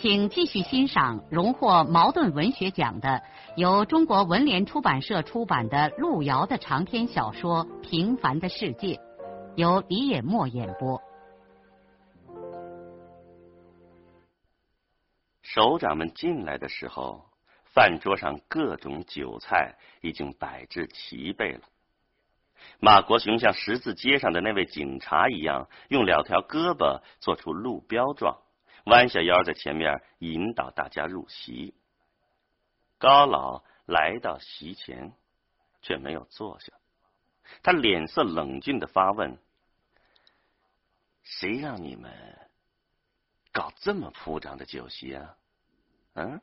[0.00, 3.20] 请继续欣赏荣获茅盾文学奖的、
[3.56, 8.94] 由中国文联出版社出版的路遥的长篇小说《平凡的世界》。
[9.56, 11.02] 由李野墨演播。
[15.42, 17.24] 首长们进来的时候，
[17.64, 21.62] 饭桌上各种酒菜已经摆至齐备了。
[22.78, 28.38] 马国雄像十字街上的那位警察一样，用两条胳膊做出路标状，
[28.88, 31.74] 弯下腰在前面引导大家入席。
[32.98, 35.12] 高老来到席前，
[35.82, 36.72] 却没有坐下，
[37.62, 39.38] 他脸色冷峻的发问。
[41.22, 42.48] 谁让你们
[43.52, 45.36] 搞这么铺张的酒席啊？
[46.14, 46.40] 嗯？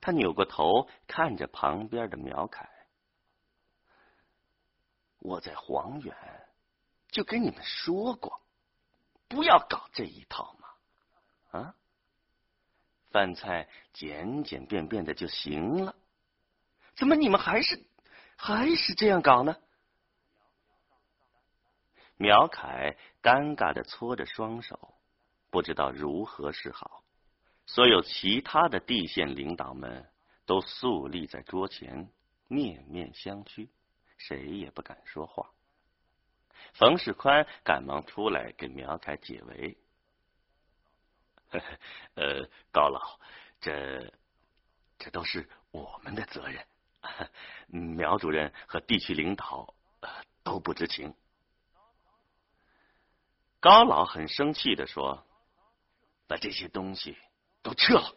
[0.00, 2.68] 他扭过头看着旁边的苗凯，
[5.18, 6.14] 我在黄远
[7.08, 8.40] 就跟你们说过，
[9.26, 10.55] 不要搞这一套！
[11.50, 11.74] 啊？
[13.10, 15.94] 饭菜简简便便的就行了，
[16.94, 17.82] 怎么你们还是
[18.36, 19.56] 还是这样搞呢？
[22.18, 24.94] 苗凯尴尬的搓着双手，
[25.50, 27.04] 不知道如何是好。
[27.66, 30.10] 所有其他的地县领导们
[30.44, 32.10] 都肃立在桌前，
[32.48, 33.68] 面面相觑，
[34.18, 35.50] 谁也不敢说话。
[36.74, 39.76] 冯世宽赶忙出来给苗凯解围
[41.50, 41.78] ：“呵 呵
[42.14, 43.18] 呃，高老，
[43.60, 44.12] 这
[44.98, 46.66] 这都是我们的责任，
[47.68, 49.74] 苗主任和地区领导
[50.42, 51.14] 都不知情。”
[53.60, 55.26] 高老很生气的说
[56.28, 57.16] ：“把这些东西
[57.62, 58.16] 都撤了，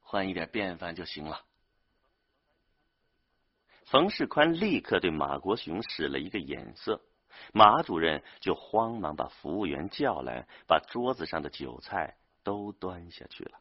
[0.00, 1.44] 换一点便饭就行了。”
[3.86, 7.00] 冯世宽立刻对马国雄使了一个眼色，
[7.52, 13.58] 马主任就慌忙把服务员叫来，把桌子上的酒菜都端下去了。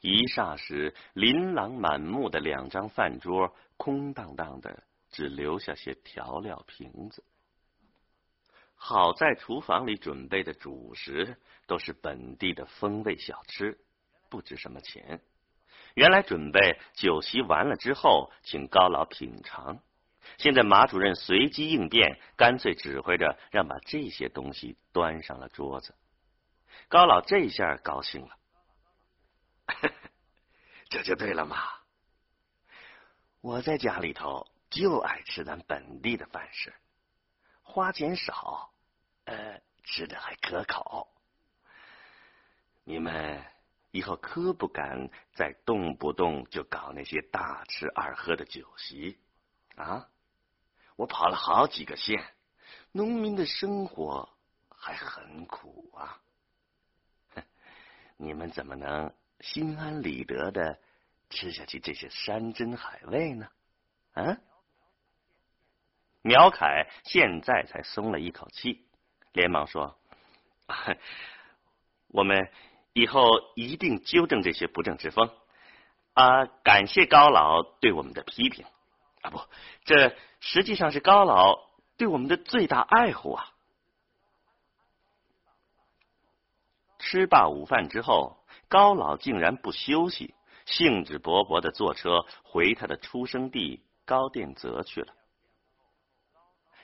[0.00, 7.22] 一霎时，琳琅满目的两张饭桌空荡荡的，只留下些调料瓶子。
[8.74, 11.36] 好在厨房里准备的主食
[11.68, 13.78] 都是本地的风味小吃，
[14.28, 15.20] 不值什么钱。
[15.94, 19.78] 原来准备酒席完了之后请高老品尝，
[20.38, 25.94] 现在马主任随机应变，干脆指挥着让把这些东西端上了桌子。
[26.88, 28.36] 高老这下高兴了，
[30.90, 31.56] 这就对了嘛！
[33.40, 36.72] 我在家里头就爱吃咱本地的饭食，
[37.62, 38.70] 花钱少。
[39.24, 41.08] 呃，吃的还可口。
[42.84, 43.40] 你们
[43.92, 49.20] 以后可不敢再动不动就搞那些大吃二喝的酒席
[49.76, 50.08] 啊！
[50.96, 52.24] 我跑了好几个县，
[52.92, 54.28] 农民的生活
[54.68, 56.20] 还很苦啊。
[58.16, 60.78] 你们怎么能心安理得的
[61.30, 63.48] 吃下去这些山珍海味呢？
[64.12, 64.38] 啊！
[66.20, 68.86] 苗凯现在才松了一口气。
[69.32, 69.98] 连忙说
[72.08, 72.52] ：“我们
[72.92, 73.26] 以后
[73.56, 75.34] 一定纠正这些不正之风。
[76.12, 78.66] 啊，感谢高老对我们的批评。
[79.22, 79.40] 啊，不，
[79.84, 81.58] 这实际上是高老
[81.96, 83.48] 对我们的最大爱护啊！”
[86.98, 88.36] 吃罢午饭之后，
[88.68, 90.34] 高老竟然不休息，
[90.66, 95.12] 兴致勃勃的坐车回他的出生地高店泽去了。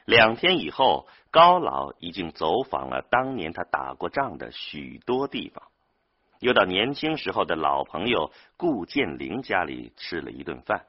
[0.04, 5.68] 两天以后，高老已经走访了当年他打过仗的许多地方，
[6.40, 10.86] 又到年轻时候的老朋友顾建林家里吃了一顿饭。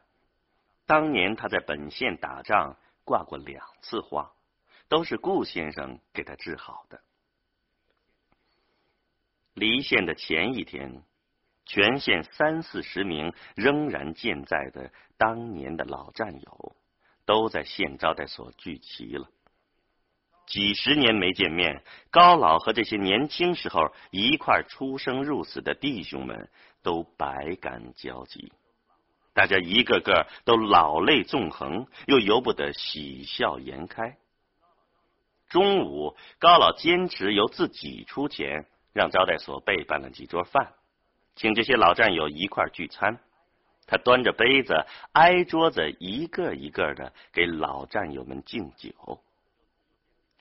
[0.89, 4.31] 当年他在本县打仗挂过两次花，
[4.88, 7.00] 都是顾先生给他治好的。
[9.53, 11.03] 离县的前一天，
[11.68, 16.75] 全县三四十名仍然健在的当年的老战友。
[17.25, 19.30] 都在县招待所聚齐了。
[20.47, 26.50] 几十年没见面，高老和这些年轻时候一块出生入死的弟兄们
[26.81, 28.51] 都百感交集，
[29.34, 34.18] 大家一个个都老泪纵横，又由不得喜笑颜开。
[35.48, 40.74] 中午，高老坚持由自己出钱让招待所备办了几桌饭，
[41.36, 43.20] 请这些老战友一块聚餐。
[43.88, 49.20] 他端着杯子，挨桌子一个一个的给老战友们敬酒。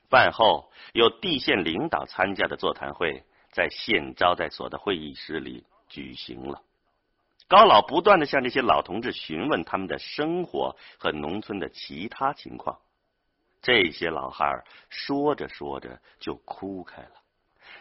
[0.09, 6.61] 饭后，有地县领导参加的座谈会在县招待所的会议室里举行了。
[7.49, 12.79] 高老不断的向这些老同志询问他们的生活和农村的其他情况。
[13.61, 17.11] 这些老汉说着说着就哭开了。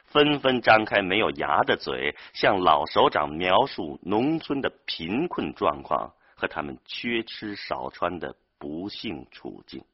[0.07, 9.85] 纷纷张开没有牙的嘴，向老首长描述农村的贫困状况和他们缺吃少穿的不幸处境。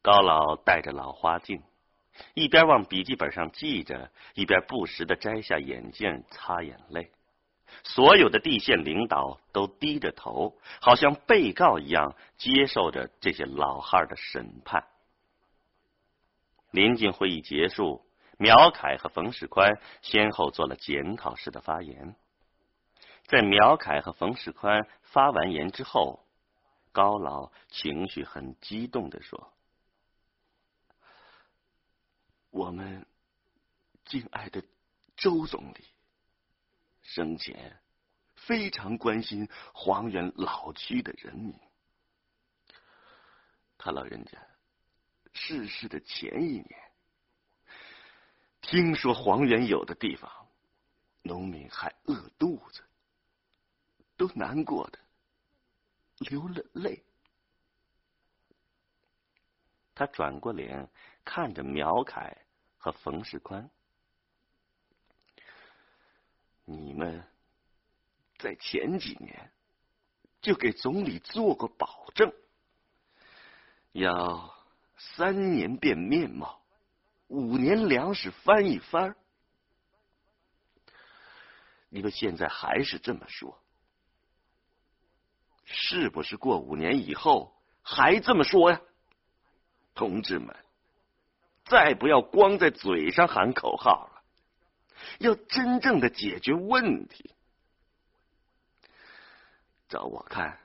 [0.00, 1.60] 高老戴着老花镜，
[2.34, 7.10] 一边往笔记本上记着，一边不时的摘下眼镜擦眼泪。
[7.84, 14.84] 所有的地县领导都低着头，好像被告一样，接受着这些老汉的审判。
[16.70, 18.04] 临近会议结束，
[18.38, 22.14] 苗凯和冯世宽先后做了检讨式的发言。
[23.26, 26.24] 在苗凯和冯世宽发完言之后，
[26.92, 29.52] 高老情绪很激动的说
[32.50, 33.06] ：“我们
[34.04, 34.62] 敬爱的
[35.16, 35.84] 周总理
[37.02, 37.80] 生前
[38.36, 41.58] 非常关心黄原老区的人民，
[43.76, 44.38] 他老人家。”
[45.34, 46.92] 逝世的前一年，
[48.60, 50.48] 听说黄原有的地方
[51.22, 52.82] 农民还饿肚子，
[54.16, 54.98] 都难过的
[56.18, 57.04] 流了泪。
[59.94, 60.90] 他转过脸
[61.30, 62.34] 看着苗凯
[62.78, 63.68] 和冯世宽
[66.64, 67.22] ：“你们
[68.38, 69.52] 在前几年
[70.40, 72.32] 就给总理做过保证，
[73.92, 74.56] 要。”
[75.00, 76.60] 三年变面貌，
[77.28, 79.14] 五年粮食翻一番。
[81.88, 83.62] 你们现在还是这么说，
[85.64, 88.80] 是不是过五年以后还这么说呀？
[89.94, 90.56] 同志们，
[91.68, 94.22] 再不要光在嘴上喊口号了，
[95.18, 97.34] 要真正的解决问题。
[99.88, 100.58] 照我看，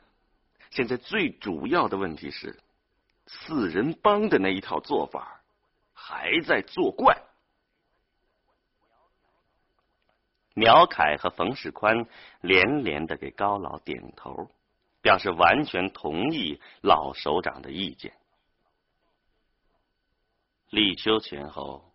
[0.70, 2.60] 现在最主要的问题是。
[3.26, 5.42] 四人帮的那一套做法
[5.94, 7.24] 还在作怪。
[10.54, 12.06] 苗凯和冯世宽
[12.42, 14.52] 连连的给高老点头，
[15.02, 18.14] 表示完全同意老首长的意见。
[20.74, 21.94] 立秋前后，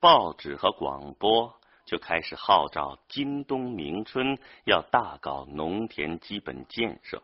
[0.00, 7.22] 报纸和广播就开始号召今冬明春要大搞农田基本建设。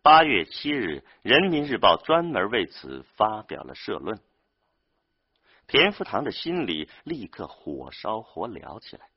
[0.00, 4.20] 八月七日，《人民日报》专门为此发表了社论。
[5.66, 9.08] 田福堂的心里立刻火烧火燎起来。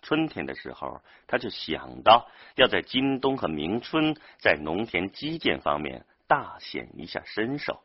[0.00, 7.82] 春天的时候，他就想到要在今冬和明春在农田基建方面大显一下身手，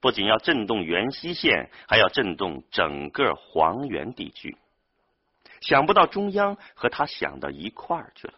[0.00, 4.56] 不仅要震动元溪县，还要震动整个黄原地区。
[5.60, 8.34] 想不到中央和他想到一块儿去了。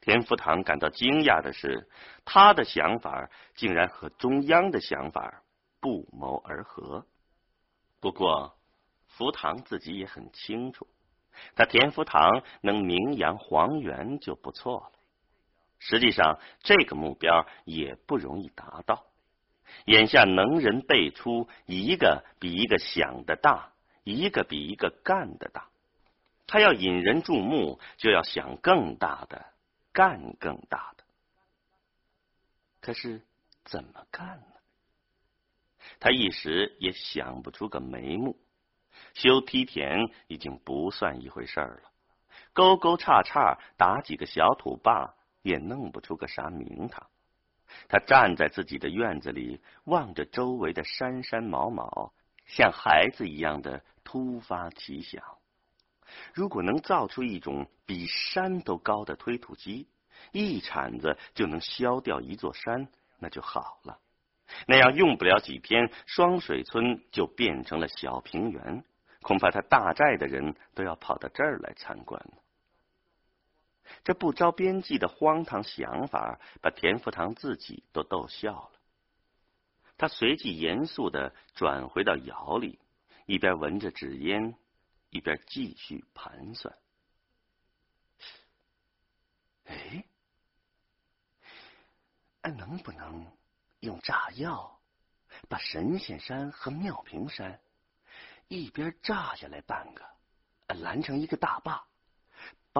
[0.00, 1.86] 田福堂感到惊讶的是，
[2.24, 5.42] 他的想法竟然和中央的想法
[5.78, 7.04] 不谋而合。
[8.00, 8.56] 不过，
[9.06, 10.86] 福堂自己也很清楚，
[11.54, 14.92] 他田福堂能名扬黄原就不错了。
[15.78, 19.04] 实际上，这个目标也不容易达到。
[19.86, 23.72] 眼下能人辈出，一个比一个想的大，
[24.04, 25.68] 一个比一个干的大。
[26.46, 29.46] 他要引人注目，就要想更大的。
[29.92, 31.02] 干更大的，
[32.80, 33.22] 可是
[33.64, 34.46] 怎么干呢？
[35.98, 38.38] 他一时也想不出个眉目。
[39.14, 41.90] 修梯田已经不算一回事儿了，
[42.52, 47.10] 沟沟叉叉打几个小土坝也弄不出个啥名堂。
[47.88, 52.12] 他站在自己的院子里，望着周围的山山毛毛，
[52.46, 55.22] 像孩子一样的突发奇想。
[56.34, 59.88] 如果能造出一种比山都高的推土机，
[60.32, 63.98] 一铲子就能削掉一座山，那就好了。
[64.66, 68.84] 那样用不了几天，双水村就变成了小平原，
[69.22, 72.20] 恐怕他大寨的人都要跑到这儿来参观。
[74.04, 78.72] 这不着边际的荒唐想法，把田福堂自己都逗笑了。
[79.96, 82.78] 他随即严肃的转回到窑里，
[83.26, 84.56] 一边闻着纸烟。
[85.12, 86.72] 一边继续盘算，
[89.64, 90.04] 哎，
[92.42, 93.26] 俺能不能
[93.80, 94.80] 用炸药
[95.48, 97.60] 把神仙山和妙平山
[98.46, 100.08] 一边炸下来半个，
[100.68, 101.88] 拦成一个大坝，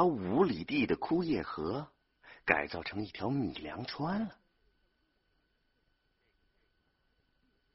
[0.00, 1.86] 把五里地的枯叶河
[2.46, 4.34] 改造成一条米粮川了。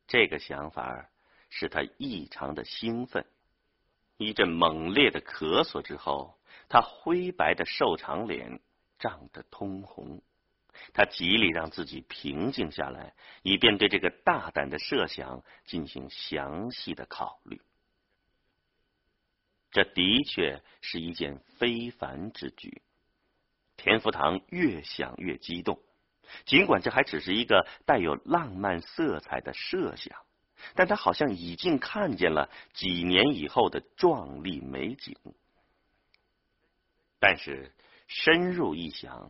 [0.08, 1.12] 这个想法
[1.52, 3.28] 使他异常的兴奋。
[4.18, 8.60] 一阵猛烈的咳嗽之后，他灰白的瘦长脸
[8.98, 10.24] 涨得通红。
[10.96, 13.14] 他极力让自己平静下来，
[13.44, 17.62] 以便对这个大胆的设想进行详细的考虑。
[19.76, 22.82] 这的确是一件非凡之举。
[23.76, 25.82] 田福堂越想越激动，
[26.46, 30.18] 尽管这还只是一个带有浪漫色彩的设想，
[30.76, 35.14] 但他好像已经看见了几年以后的壮丽美景。
[37.20, 37.74] 但是
[38.08, 39.30] 深入一想。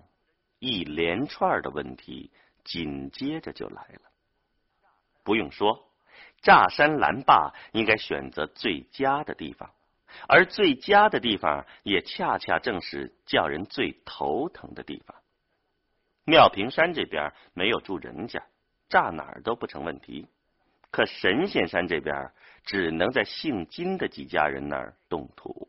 [0.59, 2.31] 一连串的问题
[2.63, 4.01] 紧接着就来了。
[5.21, 5.91] 不用说，
[6.41, 9.75] 炸山拦坝应该选择最佳的地方，
[10.27, 15.15] 而最佳的地方也恰恰正是叫人最头疼的地方。
[16.25, 18.43] 妙平山这边没有住人家，
[18.89, 20.27] 炸哪儿都不成问题。
[20.91, 22.31] 可神仙山这边
[22.63, 25.67] 只能在姓金的几家人那儿动土。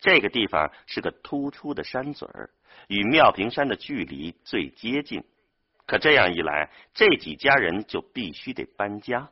[0.00, 2.50] 这个地方是个突出的山嘴儿。
[2.88, 5.22] 与妙平山的距离最接近，
[5.86, 9.30] 可这样一来，这几家人就必须得搬家。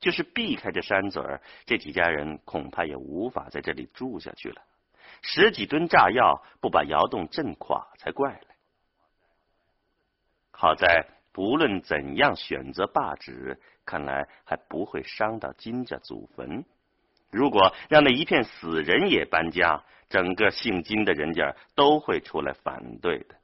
[0.00, 4.62] 就是避开这山嘴儿，这几家人恐怕也无法在这里住下去了。
[5.22, 8.46] 十几吨炸药不把窑洞震垮才怪了。
[10.50, 16.64] 好在不论怎样选择罢址，看来还不会伤到金家祖坟。
[17.30, 23.36] 如果让那一片死人也搬家，整个姓金的人家都会出来反对的，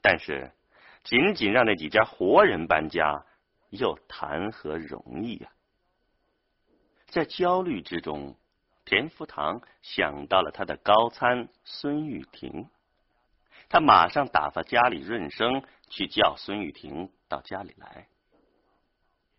[0.00, 0.52] 但是
[1.02, 3.24] 仅仅让那几家活人搬家，
[3.70, 5.50] 又谈何容易呀？
[7.06, 8.36] 在焦虑之中，
[8.84, 12.68] 田福堂想到了他的高参孙玉婷，
[13.68, 18.08] 他马上打发家里润生去叫孙玉婷到家里来。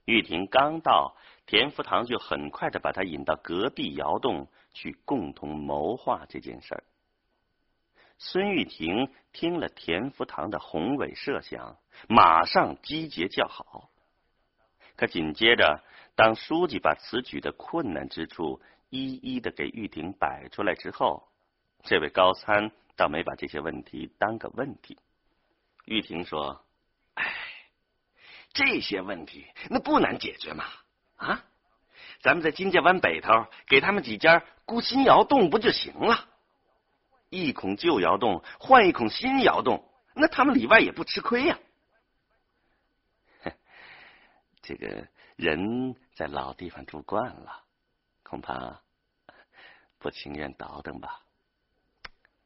[0.06, 6.84] 玉婷刚到，田福堂就很快的把他引到隔壁窑洞去共同谋划这件事儿。
[8.18, 13.87] 孙玉婷听了田福堂的宏伟设想，马上积极叫好。
[14.98, 15.82] 可紧接着，
[16.16, 21.30] 当书记把此举的困难之处一一的给玉婷摆出来之后，
[21.84, 24.98] 这位高参倒没把这些问题当个问题。
[25.86, 26.62] 玉婷说。
[27.14, 27.24] 哎
[28.54, 30.66] 这些问题那不难解决嘛？
[31.18, 31.44] 啊，
[32.22, 36.28] 咱们在金家湾北头给他们几家雇新窑洞不就行了？
[37.30, 41.60] 一孔旧窑洞换一孔新窑洞，那他们里外也不吃亏呀。
[44.68, 45.08] 这个
[45.38, 47.64] 人在老地方住惯了，
[48.22, 48.82] 恐怕
[49.98, 51.22] 不情愿倒腾吧。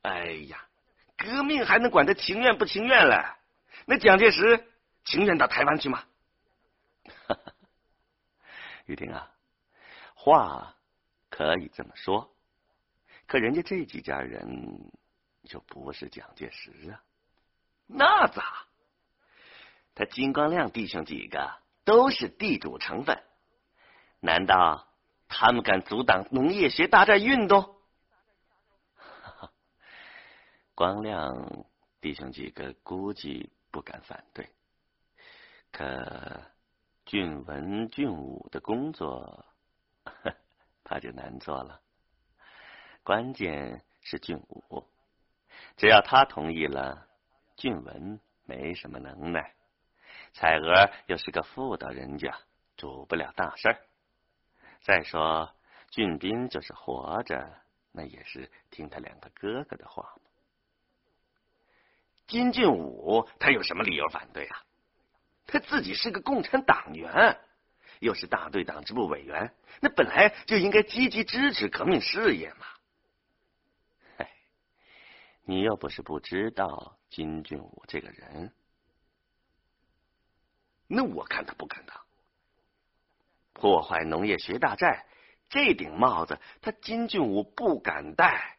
[0.03, 0.67] 哎呀，
[1.17, 3.39] 革命还能管他情愿不情愿了？
[3.87, 4.67] 那蒋介石。
[5.03, 6.03] 情愿到台湾去吗？
[8.85, 9.31] 玉婷啊，
[10.13, 10.75] 话
[11.31, 12.31] 可以这么说，
[13.25, 14.91] 可人家这几家人
[15.45, 17.01] 就不是蒋介石啊。
[17.87, 18.67] 那咋？
[19.95, 21.51] 他金光亮弟兄几个
[21.83, 23.23] 都是地主成分，
[24.19, 24.87] 难道
[25.27, 27.75] 他们敢阻挡农业学大战运动？
[30.75, 31.65] 光亮
[31.99, 34.49] 弟兄几个估计不敢反对。
[35.71, 36.41] 可
[37.05, 39.45] 俊文、俊武的工作，
[40.83, 41.81] 他就难做了。
[43.03, 44.87] 关键是俊武，
[45.77, 47.07] 只要他同意了，
[47.55, 49.55] 俊文没什么能耐。
[50.33, 52.37] 彩娥又是个妇道人家，
[52.77, 53.81] 主不了大事儿。
[54.81, 55.53] 再说
[55.89, 57.53] 俊斌就是活着，
[57.91, 60.15] 那也是听他两个哥哥的话。
[62.27, 64.63] 金俊武他有什么理由反对啊？
[65.47, 67.37] 他自己是个共产党员，
[67.99, 74.27] 又是大队党支部委员，那本来就应该积极支持革命事业嘛。
[75.43, 78.53] 你又不是不知道金俊武这个人，
[80.93, 81.97] 那我看他不敢当
[83.53, 85.05] 破坏农业学大寨
[85.49, 88.57] 这顶帽子，他金俊武不敢戴。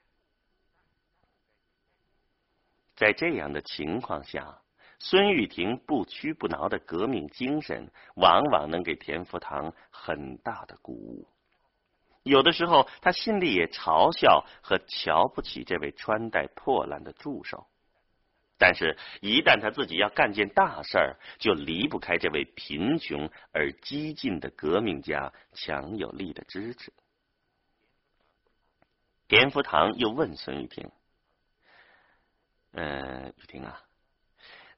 [2.96, 4.58] 在这样的情况下。
[5.04, 11.26] 孙玉婷不屈不挠的革命精神，往往能给田福堂很大的鼓舞。
[12.22, 17.66] 有的时候，他心里也嘲笑和瞧不起这位穿戴破烂的助手。
[18.64, 26.92] 但是，一旦他自己要干件大事儿，就离不开这位贫穷而激进的革命家强有力的支持。
[29.26, 30.92] 田福堂又问孙玉婷
[32.70, 33.82] ：“嗯，玉婷啊，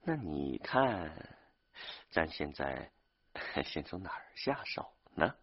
[0.02, 1.36] 那你看，
[2.08, 2.90] 咱现在
[3.66, 5.34] 先从哪儿下手呢？”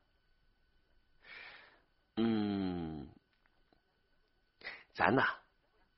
[2.17, 3.07] 嗯，
[4.95, 5.27] 咱呐，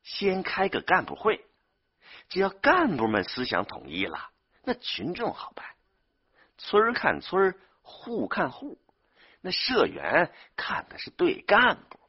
[0.03, 1.45] 先开个干部会，
[2.33, 4.31] 只要干部们思想统一了，
[4.63, 5.67] 那群众好办。
[6.57, 8.79] 村看村，户看户，
[9.39, 11.99] 那社员看的是对干部。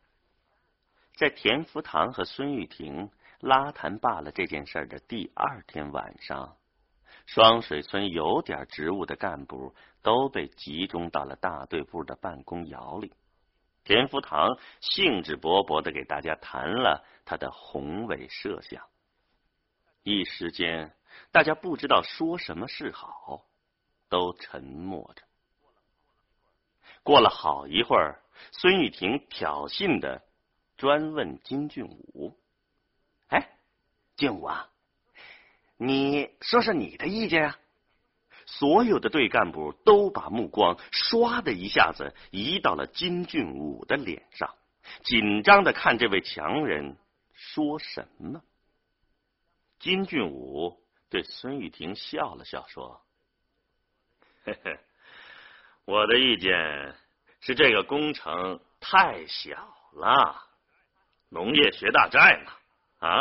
[1.14, 6.57] 在田福堂和孙玉婷拉谈罢了这件事的第二天晚上，
[7.26, 13.12] 双水村有点职务的干部都被集中到了大队部的办公窑里。
[13.85, 18.87] 田福堂兴致勃勃的给大家谈了他的宏伟设想，
[20.04, 20.94] 一时间
[21.32, 23.46] 大家不知道说什么是好，
[24.11, 25.23] 都沉默着。
[27.02, 28.20] 过了好一会儿，
[28.52, 30.23] 孙玉婷挑衅的
[30.76, 32.38] 专问金俊武
[33.28, 33.56] ：“哎，
[34.16, 34.68] 俊武啊，
[35.78, 37.58] 你说说你的意见啊？”
[38.46, 44.54] 所有的队干部都把目光唰的一下子移到了金俊武的脸上，
[45.02, 46.99] 紧张的看这位强人
[47.32, 48.42] 说什么。
[49.85, 53.03] 金俊武对孙玉婷笑了笑，说
[54.43, 54.79] ：“嘿嘿，
[55.85, 56.97] 我的意见
[57.43, 60.43] 是这个工程太小了，
[61.29, 62.53] 农业学大寨嘛，
[63.07, 63.21] 啊，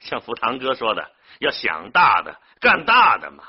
[0.00, 3.44] 像福堂哥说的，要想大的，干大的嘛。”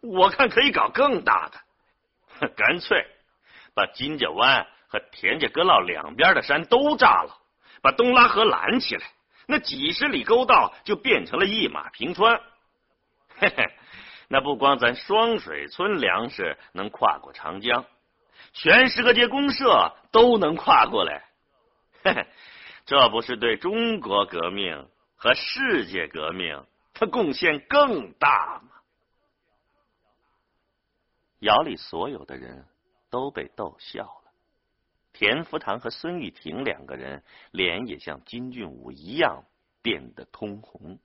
[0.00, 3.04] 我看可以搞更大的， 干脆
[3.74, 7.36] 把金家湾和田家阁老两边的山都炸了，
[7.82, 9.10] 把东拉河拦起来，
[9.46, 12.40] 那几十里沟道就变成了一马平川。
[13.36, 13.72] 嘿嘿，
[14.28, 17.84] 那不光咱双水村粮食能跨过长江，
[18.52, 21.24] 全十个街公社都能跨过来。
[22.02, 22.26] 嘿嘿，
[22.86, 26.64] 这不是对中国革命和世界革命
[26.94, 28.68] 它贡献更大吗？
[31.38, 32.66] 窑里所有的人
[33.08, 34.19] 都被逗笑了，
[35.20, 39.44] 田福堂和孙玉婷两个人脸也像金俊武一样
[39.82, 40.98] 变得通红，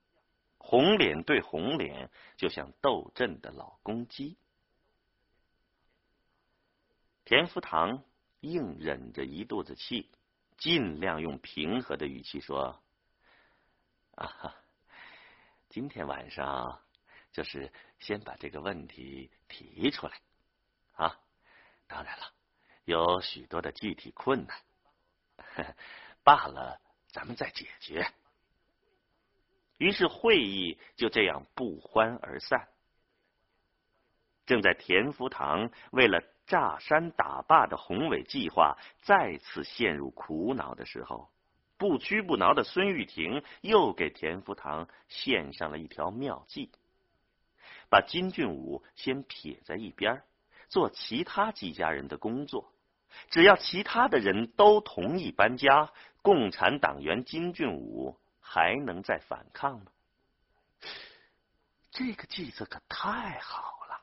[0.57, 4.37] 红脸对红脸，就像斗阵的老公鸡。
[7.25, 8.05] 田福堂
[8.39, 10.09] 硬忍着一肚子气，
[10.57, 12.81] 尽量用平和的语气说
[14.15, 14.55] ：“啊，
[15.67, 16.81] 今天晚上。”
[17.33, 20.21] 就是先把这个问题提出来
[20.93, 21.19] 啊！
[21.85, 22.31] 当然了，
[22.85, 25.75] 有许多的具体困难，
[26.23, 28.07] 罢了，咱们再解决。
[29.77, 32.69] 于是会议就这样不欢而散。
[34.45, 41.29] 正在田福堂为了炸山打坝的宏伟计划再次陷入苦恼的时候，
[41.77, 46.71] 不屈不挠的孙玉婷又给田福堂献上了一条妙计。
[47.89, 50.23] 把金俊武先撇在一边，
[50.69, 52.71] 做其他几家人的工作。
[53.29, 59.91] 只要其他的人都同意搬家，共产党员金俊武还能再反抗吗？
[61.91, 64.01] 这个计策可太好了！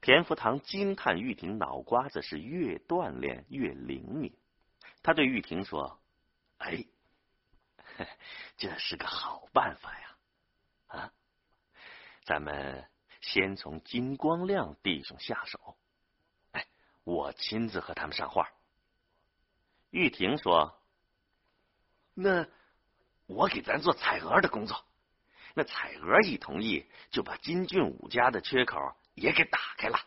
[0.00, 4.36] 田福堂惊叹玉婷脑瓜子是越锻炼越灵敏。
[5.02, 6.00] 他对玉婷说
[6.58, 6.84] ：“哎，
[8.56, 10.16] 这是个好办法呀！”
[10.88, 11.12] 啊
[12.24, 12.88] 咱们
[13.20, 15.76] 先从金光亮弟兄下手，
[17.06, 18.50] 我亲自和他们上话。
[19.90, 20.76] 玉婷说
[22.12, 22.48] ：“那
[23.26, 24.84] 我给咱做彩娥的工作，
[25.54, 30.00] 那彩娥一同意，就把金俊武家的缺口也给打开了。”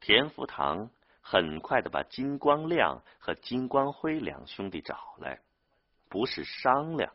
[0.00, 0.90] 田福堂
[1.22, 5.40] 很快的把金光亮和金光辉两兄弟找来，
[6.10, 7.10] 不是商量，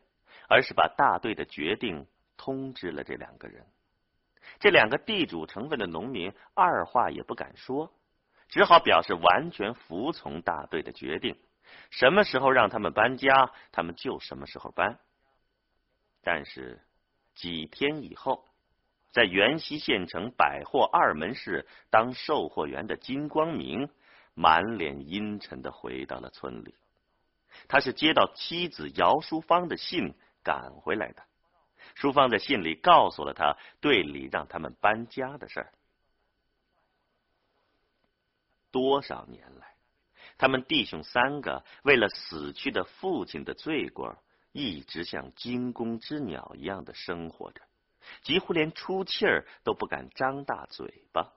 [0.49, 2.07] 而是把大队的决定。
[2.37, 3.65] 通知了这两个人，
[4.59, 7.91] 这两个地主成分的农民二话也不敢说，
[8.47, 11.37] 只好表示完全服从大队的决定，
[11.89, 14.99] 什么时候让他们搬家，他们就什么时候搬。
[16.23, 16.81] 但是
[17.35, 18.45] 几天以后，
[19.11, 23.89] 在元溪县城百货二门市当售货员的金光明，
[24.33, 26.75] 满脸阴沉的回到了村里。
[27.67, 31.23] 他是接到妻子姚淑芳的信赶回来的。
[31.95, 35.73] 淑芳在信里告诉了他队里让他们搬家的事儿。
[38.69, 39.75] 多少年来，
[40.37, 44.17] 他们弟兄三个为了死去的父亲的罪过，
[44.51, 47.61] 一直像惊弓之鸟一样的生活着，
[48.21, 51.31] 几乎连出气儿都不敢张大嘴巴。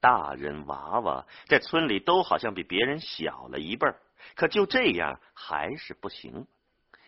[0.00, 4.00] 大人娃娃在村里都好像比别人小了一辈儿，
[4.34, 6.48] 可就这样还是不行。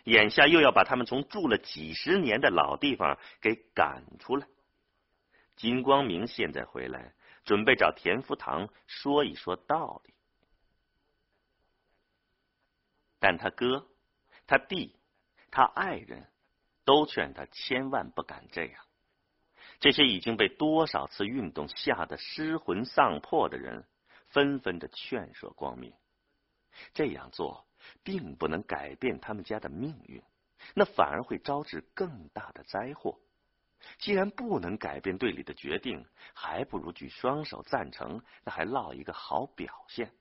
[0.09, 4.47] 眼下又要把他们从住了几十年的老地方给赶出来。
[5.55, 7.13] 金光明现在回来，
[7.45, 10.15] 准备找田福堂说一说道理，
[13.19, 13.87] 但他哥、
[14.47, 14.97] 他弟、
[15.51, 16.27] 他爱人，
[16.87, 18.83] 都劝他千万不敢这样。
[19.79, 23.85] 这些已经被多少次运动吓得失魂丧魄的人，
[24.29, 25.93] 纷纷的劝说光明，
[26.95, 27.68] 这样做。
[28.03, 30.23] 并不能改变他们家的命运，
[30.75, 33.19] 那反而会招致更大的灾祸。
[33.99, 40.13] 既然不能改变队里的决定，还不如举双手赞成，那还落一个好表现。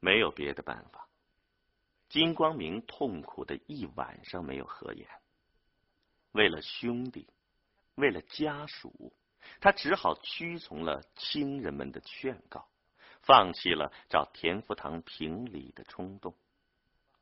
[0.00, 1.08] 没有别的办法，
[2.08, 5.08] 金光明痛苦的一晚上没有合眼。
[6.32, 7.28] 为了兄弟，
[7.94, 9.12] 为了家属，
[9.60, 12.68] 他只好屈从了亲人们的劝告。
[13.28, 16.34] 放弃了找田福堂评理的冲动。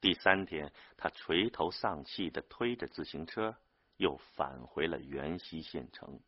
[0.01, 3.57] 第三天，他垂头丧气的推着自行车，
[3.97, 6.21] 又返回了元溪县城。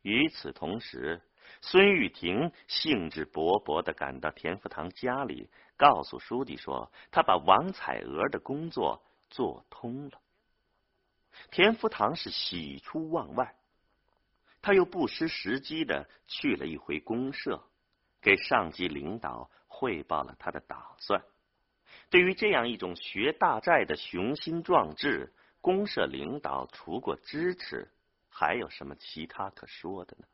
[0.00, 1.20] 与此同时，
[1.60, 10.18] 孙玉婷兴致勃勃的赶到田福堂家里，告诉书记说，他把王彩娥的工作做通了。
[11.50, 13.54] 田福堂是喜出望外，
[14.62, 17.62] 他又不失时机的去了一回公社。
[18.26, 21.22] 给上级领导汇报了他的打算。
[22.10, 27.88] 对于这样一种学大寨的雄心壮志，公社领导除过支持，
[28.28, 30.26] 还有什么其他可说的呢？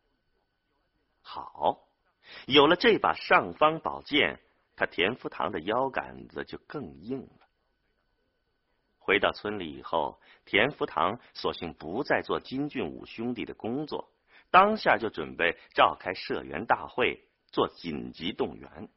[1.20, 1.86] 好，
[2.46, 4.40] 有了这把尚方宝剑，
[4.74, 7.46] 他田福堂的腰杆子就更硬了。
[8.96, 14.10] 回到村里以后，田福堂索性不再做金俊武兄弟的工作，
[14.50, 17.28] 当下就准备召开社员大会。
[17.52, 18.88] 做紧急动员，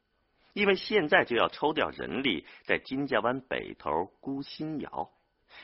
[0.54, 5.12] 因为现在就要抽调人力在金家湾北头孤新窑，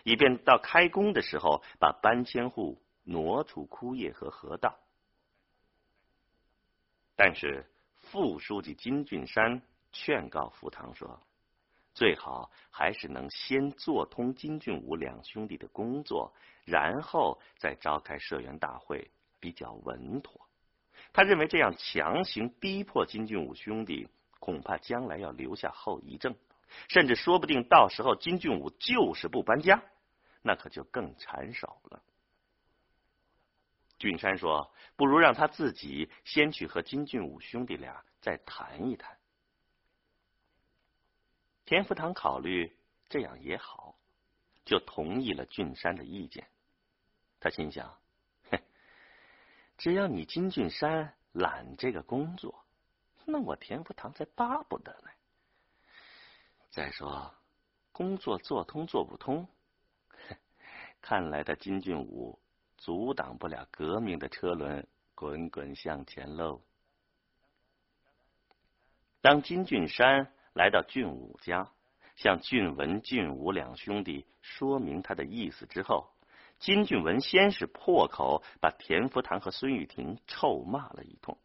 [0.04, 4.78] 以便到开工的时候把搬迁户挪出枯叶和河道。
[7.16, 11.22] 但是副书记金俊山劝告福堂说，
[11.94, 16.34] 最好还是能先做通金俊武两兄弟的工作，
[16.66, 20.48] 然后再召开社员大会，比较稳妥。
[21.14, 24.08] 他认为这样强行逼迫金俊武兄弟，
[24.40, 26.36] 恐怕将来要留下后遗症，
[26.88, 29.84] 甚至说不定到时候金俊武就是不搬家，
[30.42, 32.02] 那可就更缠手了。
[33.98, 39.18] 俊山说：“不如让他自己先去和金俊武兄弟俩再谈一谈。”
[41.66, 42.76] 田福堂考虑
[43.10, 43.96] 这样也好，
[44.66, 46.48] 就同意了俊山的意见。
[47.40, 48.01] 他心想。
[49.82, 52.64] 只要你金俊山揽这个工作，
[53.26, 55.10] 那我田福堂才巴不得呢。
[56.70, 57.34] 再说，
[57.92, 59.48] 工作做通做不通，
[61.02, 62.38] 看来他金俊武
[62.78, 66.62] 阻挡不了革命的车轮滚滚向前喽。
[69.20, 71.72] 当金俊山来到俊武家，
[72.18, 76.08] 向俊文、俊武两兄弟说明他的意思之后。
[76.62, 81.36] 金俊文先是破口把田福堂和孙玉婷臭骂了一通。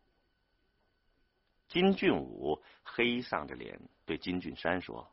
[1.68, 5.10] 金俊武黑丧着脸对金俊山说：“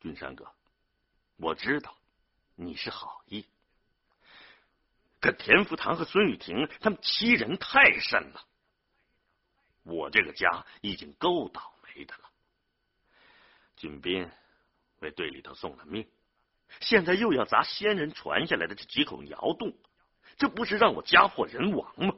[0.00, 0.48] 俊山哥，
[1.38, 1.96] 我知道
[2.54, 3.44] 你是好意，
[5.20, 8.46] 可田福堂和孙玉婷他们欺人太甚了。
[9.82, 12.30] 我这个家已经够倒霉的了。
[13.76, 14.30] 俊斌
[15.00, 16.08] 为队里头送了命。”
[16.80, 19.74] 现在又要砸仙人传下来的这几口窑洞，
[20.36, 22.14] 这不是让我家破人亡吗？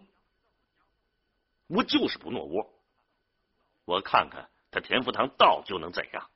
[1.68, 2.70] 我就是不挪窝，
[3.84, 6.28] 我看看他田福堂到就能怎样？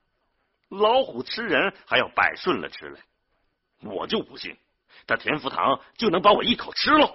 [0.68, 3.01] 老虎吃人还要摆顺了吃嘞，
[3.81, 4.57] 我就不信
[5.07, 7.14] 他田福堂就能把我一口吃了。